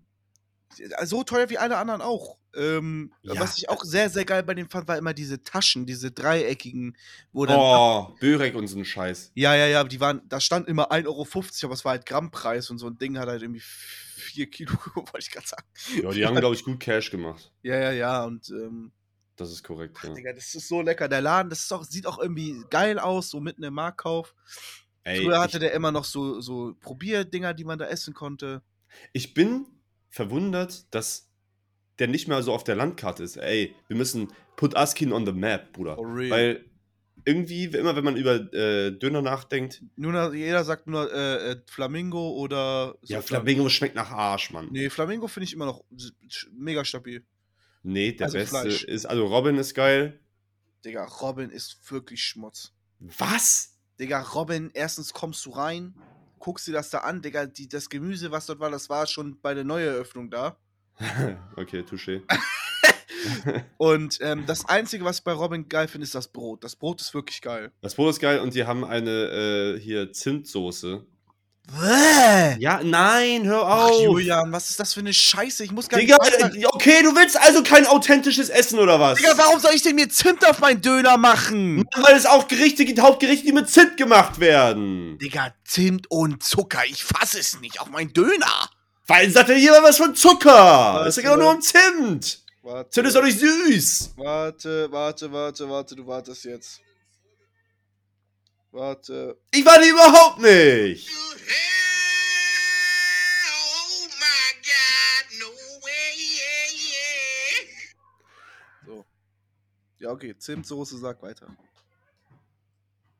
[1.05, 2.39] So teuer wie alle anderen auch.
[2.57, 3.39] Ähm, Ja.
[3.41, 6.97] Was ich auch sehr, sehr geil bei dem fand, war immer diese Taschen, diese dreieckigen,
[7.33, 7.59] wo dann.
[7.59, 9.33] Oh, Börek und so ein Scheiß.
[9.35, 11.27] Ja, ja, ja, die waren, da stand immer 1,50 Euro,
[11.65, 15.19] aber es war halt Grammpreis und so ein Ding hat halt irgendwie 4 Kilo, wollte
[15.21, 15.67] ich gerade sagen.
[16.03, 17.53] Ja, die haben, glaube ich, gut Cash gemacht.
[17.63, 18.93] Ja, ja, ja, und ähm,
[19.37, 20.15] Das ist korrekt, ach, ja.
[20.15, 21.09] Digga, das ist so lecker.
[21.09, 24.35] Der Laden, das auch, sieht auch irgendwie geil aus, so mitten im Marktkauf.
[25.03, 28.63] Ey, Früher hatte ich, der immer noch so, so Probierdinger, die man da essen konnte.
[29.13, 29.67] ich bin
[30.09, 31.29] verwundert, dass
[31.99, 33.37] der nicht mehr so auf der Landkarte ist.
[33.37, 35.97] Ey, wir müssen put Askin on the map, Bruder.
[35.97, 36.31] For real.
[36.31, 36.65] Weil
[37.25, 42.33] irgendwie, immer wenn man über äh, Döner nachdenkt, Nur jeder sagt nur äh, äh, Flamingo
[42.33, 42.97] oder.
[43.03, 44.69] ja, so Flamingo schmeckt nach Arsch, Mann.
[44.71, 45.85] Nee, Flamingo finde ich immer noch
[46.53, 47.25] mega stabil.
[47.83, 48.85] Nee, der Also beste Fleisch.
[48.85, 50.21] ist, also Robin ist geil.
[50.85, 52.73] Digga, Robin ist wirklich Schmutz.
[52.99, 53.79] Was?
[53.99, 55.95] Digga, Robin, erstens kommst du rein,
[56.39, 59.41] guckst dir das da an, Digga, die, das Gemüse, was dort war, das war schon
[59.41, 60.59] bei der Neueröffnung da.
[61.57, 62.23] okay, touché.
[63.79, 66.63] Und ähm, das Einzige, was ich bei Robin geil finde, ist das Brot.
[66.63, 67.73] Das Brot ist wirklich geil.
[67.81, 71.07] Das Brot ist geil und die haben eine äh, hier Zimtsoße.
[71.67, 72.57] Bäh!
[72.59, 74.03] Ja, nein, hör Ach, auf.
[74.03, 75.65] Julian, was ist das für eine Scheiße?
[75.65, 76.63] Ich muss gar Digga, nicht.
[76.63, 79.19] äh, okay, du willst also kein authentisches Essen oder was?
[79.19, 81.85] Digga, warum soll ich denn mir Zimt auf meinen Döner machen?
[81.97, 85.17] Weil es auch Gerichte gibt, Hauptgerichte, die mit Zimt gemacht werden.
[85.19, 88.69] Digga, Zimt und Zucker, ich fass es nicht auf meinen Döner.
[89.07, 91.05] Weil sagt ja jemand was von Zucker.
[91.07, 91.23] Es Warte.
[91.23, 92.43] geht doch nur um Zimt.
[92.63, 94.15] Warte, Zimt ist doch nicht süß.
[94.17, 96.81] warte, warte, warte, warte, du wartest jetzt.
[98.71, 99.39] Warte.
[99.53, 101.11] Ich warte überhaupt nicht.
[103.47, 105.49] Oh my God, no
[105.83, 107.67] way, yeah, yeah.
[108.87, 109.05] So.
[109.99, 111.47] Ja, okay, Zimtsoße, sag weiter.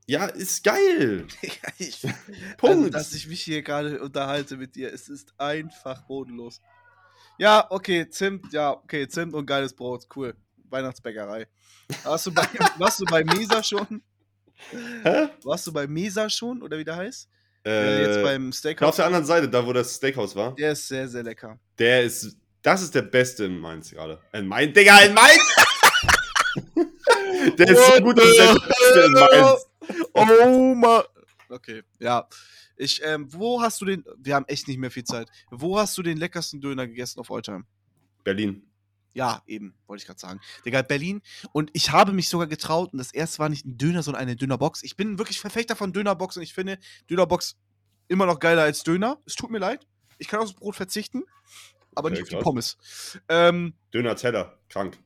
[0.07, 1.27] Ja, ist geil.
[1.79, 2.03] Ich,
[2.57, 2.77] Punkt.
[2.77, 6.61] Also, dass ich mich hier gerade unterhalte mit dir, es ist einfach bodenlos.
[7.39, 10.35] Ja, okay, Zimt, ja, okay, Zimt und geiles Brot, cool.
[10.71, 11.47] Weihnachtsbäckerei.
[12.05, 12.47] Warst du bei,
[12.79, 14.03] warst du bei Mesa schon?
[15.03, 15.29] Hä?
[15.43, 17.29] Warst du bei Mesa schon, oder wie der heißt?
[17.67, 18.97] Äh, jetzt beim auf Steakhouse.
[18.97, 21.59] der anderen Seite, da wo das Steakhouse war, Der ist sehr, sehr lecker.
[21.79, 24.21] der ist, das ist der Beste in Mainz gerade.
[24.33, 25.43] In Mainz, Digga, in Mainz!
[27.59, 29.67] der ist so gut, dass der Beste in Mainz.
[30.15, 31.03] Oh Mann.
[31.49, 32.27] Okay, ja.
[32.77, 35.29] Ich, ähm, wo hast du den, wir haben echt nicht mehr viel Zeit.
[35.51, 37.65] Wo hast du den leckersten Döner gegessen auf Alltime?
[38.25, 38.67] Berlin.
[39.13, 40.41] Ja, eben, wollte ich gerade sagen.
[40.65, 41.23] Digga, Berlin.
[41.53, 44.35] Und ich habe mich sogar getraut, und das erste war nicht ein Döner, sondern eine
[44.35, 44.83] Dönerbox.
[44.83, 47.57] Ich bin wirklich Verfechter von Dönerbox und ich finde Dönerbox
[48.09, 49.21] immer noch geiler als Döner.
[49.25, 49.87] Es tut mir leid.
[50.19, 51.23] Ich kann aufs Brot verzichten,
[51.95, 52.43] aber Okay, nicht auf die.
[52.43, 52.77] Pommes.
[53.29, 54.99] Ähm, Döner Teller, krank.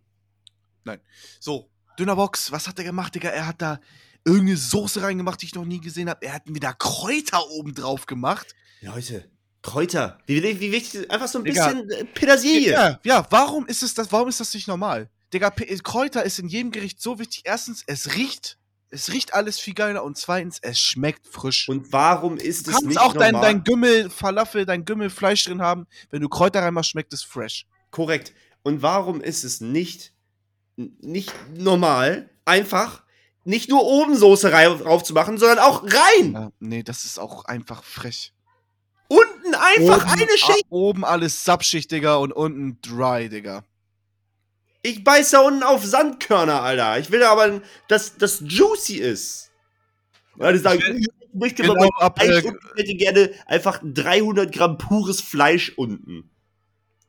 [1.38, 3.28] so, Dönerbox, was hat er gemacht, Digga?
[3.28, 3.80] Er hat da
[4.24, 6.24] irgendeine Soße reingemacht, die ich noch nie gesehen habe.
[6.26, 8.54] Er hat mir da Kräuter oben drauf gemacht.
[8.80, 9.30] Leute,
[9.62, 10.18] Kräuter.
[10.26, 11.68] Wie, wie, wie wichtig, einfach so ein Digga.
[11.68, 12.72] bisschen äh, Petersilie.
[12.72, 15.10] Ja, ja, warum ist es das, warum ist das nicht normal?
[15.32, 17.42] Digga, P Kräuter ist in jedem Gericht so wichtig.
[17.44, 18.58] Erstens, es riecht,
[18.90, 21.68] es riecht alles viel geiler und zweitens, es schmeckt frisch.
[21.68, 23.52] Und warum ist du es kannst nicht auch dein, normal?
[23.52, 25.86] dein Gümmel, Falafel, dein Gümmel Fleisch drin haben.
[26.10, 27.66] Wenn du Kräuter reinmachst, schmeckt es fresh.
[27.90, 28.32] Korrekt.
[28.62, 30.12] Und warum ist es nicht,
[30.76, 33.02] nicht normal, einfach
[33.48, 36.32] nicht nur oben Soße drauf zu machen, sondern auch rein?
[36.32, 38.32] Ja, nee, das ist auch einfach frech.
[39.08, 40.66] Unten einfach Oben- eine Schicht.
[40.68, 43.64] Oben alles sapschig, Digga, und unten dry, Digga.
[44.82, 46.98] Ich beiß da unten auf Sandkörner, Alter.
[46.98, 49.50] Ich will aber, dass das juicy ist.
[50.38, 54.52] Ja, die sagen, Ich- möchte genau, mal ab, Fleisch äh, ich hätte gerne einfach 300
[54.52, 56.30] Gramm pures Fleisch unten.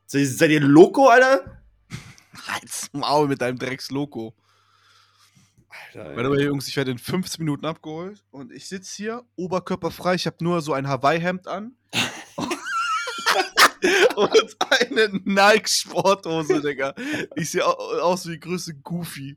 [0.06, 1.62] Seid ihr- Seid ihr Loco, Alter?
[2.48, 4.34] Halt's Maul mit deinem Drecks-Loco.
[5.70, 10.14] Alter, Warte mal, Jungs, ich werde in 15 Minuten abgeholt und ich sitze hier, oberkörperfrei,
[10.16, 11.76] ich habe nur so ein Hawaii-Hemd an.
[14.16, 16.94] und eine Nike-Sporthose, Digga.
[17.36, 19.36] Ich sehe au- aus wie die größte Goofy.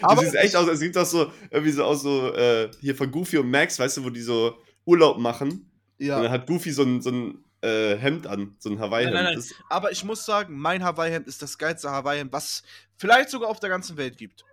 [0.00, 3.10] Aber siehst echt aus, es sieht auch so, irgendwie so aus, so, äh, hier von
[3.10, 5.50] Goofy und Max, weißt du, wo die so Urlaub machen.
[5.98, 9.14] Und dann ja, hat Goofy so ein, so ein äh, Hemd an, so ein Hawaii-Hemd.
[9.14, 9.44] Nein, nein, nein.
[9.68, 12.62] Aber ich muss sagen, mein Hawaii-Hemd ist das geilste Hawaii-Hemd, was
[12.96, 14.44] vielleicht sogar auf der ganzen Welt gibt.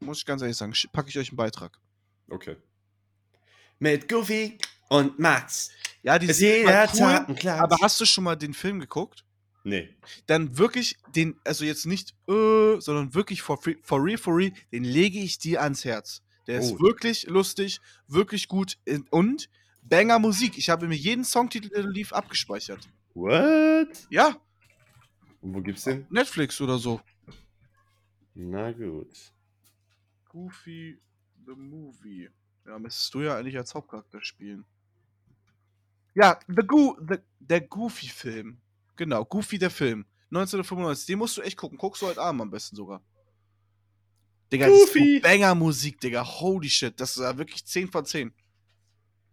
[0.00, 1.78] Muss ich ganz ehrlich sagen, packe ich euch einen Beitrag.
[2.28, 2.56] Okay.
[3.78, 4.58] Mit Goofy
[4.88, 5.70] und Max.
[6.02, 6.88] Ja, die Ist sind jeder
[7.28, 7.60] cool, Klatsch.
[7.60, 9.24] aber hast du schon mal den Film geguckt?
[9.62, 9.94] Nee.
[10.26, 14.52] dann wirklich den, also jetzt nicht, äh, sondern wirklich for, free, for real, for real,
[14.72, 16.22] den lege ich dir ans Herz.
[16.46, 16.80] Der ist Oh.
[16.80, 19.50] wirklich lustig, wirklich gut in- und
[19.82, 20.56] Banger Musik.
[20.56, 22.88] Ich habe mir jeden Songtitel, der lief, abgespeichert.
[23.12, 23.88] What?
[24.08, 24.34] Ja,
[25.42, 26.06] Und wo gibt's den?
[26.08, 26.98] Netflix oder so.
[28.34, 29.10] Na gut.
[30.30, 30.98] Goofy
[31.44, 32.30] the Movie.
[32.66, 34.64] Ja, müsstest du ja eigentlich als Hauptcharakter spielen.
[36.14, 38.60] Ja, the Goo the, der Goofy-Film.
[38.96, 40.06] Genau, Goofy der Film.
[40.30, 41.06] 1995.
[41.06, 41.78] Den musst du echt gucken.
[41.78, 43.02] Guckst du heute Abend am besten sogar.
[44.52, 44.98] Digga, Goofy!
[44.98, 46.24] das ist Banger-Musik, Digga.
[46.24, 46.98] Holy shit.
[47.00, 48.32] Das ist ja wirklich 10 von 10.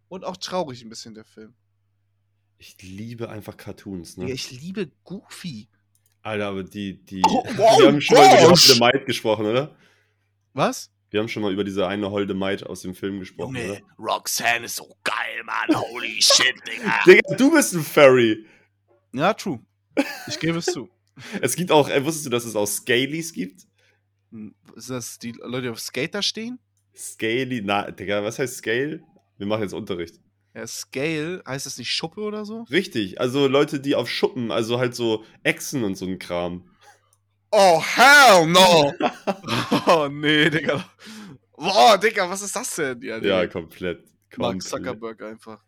[0.08, 1.54] Und auch traurig ein bisschen, der Film.
[2.56, 4.24] Ich liebe einfach Cartoons, ne?
[4.24, 5.68] Digga, ich liebe Goofy.
[6.22, 7.22] Alter, aber die, die.
[7.24, 8.80] Oh, wow, wir haben schon mal über die gosh!
[8.80, 9.76] Maid gesprochen, oder?
[10.58, 10.90] Was?
[11.10, 14.64] Wir haben schon mal über diese eine Holde Maid aus dem Film gesprochen, Junge, Roxanne
[14.66, 15.80] ist so geil, Mann.
[15.80, 16.82] Holy shit, Digga.
[16.82, 17.14] oder?
[17.14, 18.44] Digga, du bist ein Furry.
[19.12, 19.60] Ja, true.
[20.26, 20.88] Ich gebe es zu.
[21.40, 23.62] Es gibt auch, äh, wusstest du, dass es auch Scalies gibt?
[24.30, 26.58] Hm, Ist das die Leute, die auf Skater stehen?
[26.94, 29.02] Scaly, na, Digga, was heißt Scale?
[29.36, 30.16] Wir machen jetzt Unterricht.
[30.54, 32.62] Ja, Scale, heißt das nicht Schuppe oder so?
[32.70, 36.68] Richtig, also Leute, die auf Schuppen, also halt so Echsen und so ein Kram.
[37.50, 38.92] Oh, hell no!
[39.86, 40.84] oh, nee, Digga.
[41.56, 43.00] Boah, Digga, was ist das denn?
[43.02, 43.18] Ja.
[43.18, 44.04] Ja, komplett.
[44.36, 44.62] Mark komplett.
[44.62, 45.60] Zuckerberg einfach.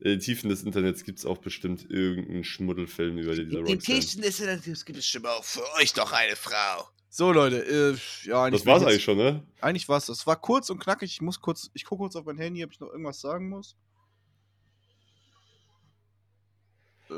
[0.00, 3.98] In den Tiefen des Internets gibt es auch bestimmt irgendeinen Schmuddelfilm über diese Roxanne.
[3.98, 6.88] des Internets gibt es schon auch für euch doch eine Frau.
[7.10, 8.62] So, Leute, äh, ja, eigentlich.
[8.62, 9.42] Das war's eigentlich schon, ne?
[9.60, 10.18] Eigentlich war's das.
[10.18, 11.10] Es war kurz und knackig.
[11.10, 13.76] Ich muss kurz, ich gucke kurz auf mein Handy, ob ich noch irgendwas sagen muss.
[17.10, 17.14] Äh,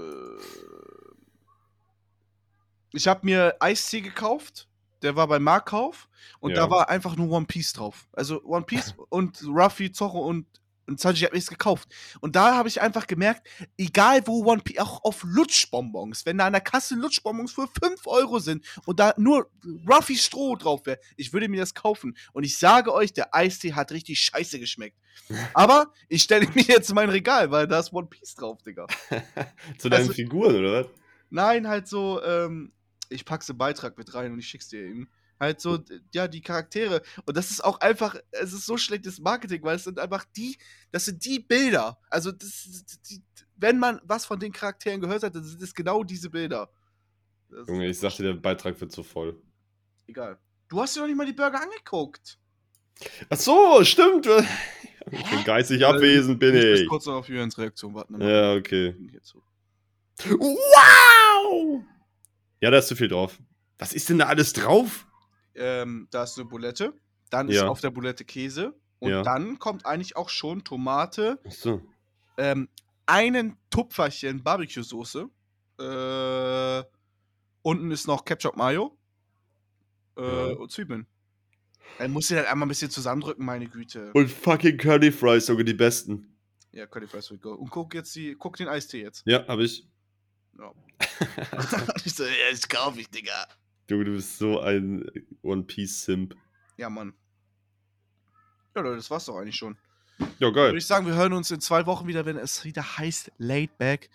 [2.92, 4.66] ich habe mir Eistee gekauft.
[5.02, 6.08] Der war bei Markauf.
[6.40, 6.56] Und Ja.
[6.56, 8.06] da war einfach nur One Piece drauf.
[8.12, 10.46] Also One Piece und Ruffy, Zorro und,
[10.86, 11.88] und Sanji habe ich gekauft.
[12.20, 13.46] Und da habe ich einfach gemerkt,
[13.78, 18.06] egal wo One Piece, auch auf Lutschbonbons, wenn da an der Kasse Lutschbonbons für 5
[18.06, 19.50] Euro sind und da nur
[19.88, 22.14] Ruffy Stroh drauf wäre, ich würde mir das kaufen.
[22.34, 24.98] Und ich sage euch, der Eistee hat richtig scheiße geschmeckt.
[25.54, 28.86] Aber ich stelle mir jetzt in mein Regal, weil da ist One Piece drauf, Digga.
[29.78, 30.86] Zu deinen Also- Figuren, oder was?
[31.30, 32.72] Nein, halt so, ähm,
[33.10, 35.08] ich pack's im Beitrag mit rein und ich schick's dir eben.
[35.38, 35.78] Halt so,
[36.14, 37.02] ja, die Charaktere.
[37.24, 40.56] Und das ist auch einfach, es ist so schlechtes Marketing, weil es sind einfach die,
[40.92, 41.98] das sind die Bilder.
[42.10, 42.68] Also, das,
[43.08, 43.22] die,
[43.56, 46.70] wenn man was von den Charakteren gehört hat, dann sind es genau diese Bilder.
[47.48, 49.40] Das Junge, ich sagte, der Beitrag wird zu voll.
[50.06, 50.38] egal.
[50.68, 52.38] Du hast dir doch nicht mal die Burger angeguckt.
[53.28, 54.26] Ach so, stimmt.
[55.10, 56.88] Ich bin geistig abwesend, bin Ich muss ich.
[56.88, 58.20] kurz noch auf Jürgens Reaktion warten.
[58.20, 58.94] Ja, okay.
[60.28, 61.82] Wow!
[62.60, 63.38] Ja, da ist zu viel drauf.
[63.78, 65.06] Was ist denn da alles drauf?
[65.54, 66.92] Ähm, da ist eine Bulette.
[67.30, 67.68] Dann ist Ja.
[67.68, 68.74] auf der Bulette Käse.
[68.98, 69.22] Und Ja.
[69.22, 71.82] dann kommt eigentlich auch schon Tomate, Ach so.
[72.36, 72.68] ähm,
[73.06, 75.28] einen Tupferchen Barbecue-Soße.
[75.78, 76.84] Äh,
[77.62, 78.96] unten ist noch Ketchup Mayo.
[80.16, 80.56] Äh, Ja.
[80.56, 81.06] Und Zwiebeln.
[81.98, 84.12] Dann muss ich halt einmal ein bisschen zusammendrücken, meine Güte.
[84.12, 86.36] Und fucking Curly Fries, sogar die besten.
[86.72, 87.54] Ja, Curly Fries will go.
[87.54, 89.22] Und guck jetzt die, guck den Eistee jetzt.
[89.26, 89.86] Ja, hab ich.
[90.60, 90.72] Ja.
[92.04, 93.46] ich so, ja, das kaufe ich, Digga.
[93.88, 95.10] Junge, du bist so ein
[95.42, 96.36] One Piece Simp.
[96.76, 97.14] Ja, Mann.
[98.74, 99.76] Ja, Leute, das war's doch eigentlich schon.
[100.18, 100.76] Ja, Würde geil.
[100.76, 104.10] ich sagen, wir hören uns in zwei Wochen wieder, wenn es wieder heißt Laid Back.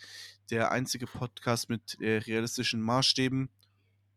[0.51, 3.49] Der einzige Podcast mit äh, realistischen Maßstäben.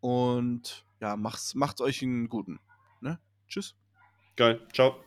[0.01, 2.61] Und ja, macht's, macht euch einen guten.
[3.01, 3.19] Ne?
[3.49, 3.75] Tschüss.
[4.37, 4.61] Geil.
[4.73, 5.03] Ciao.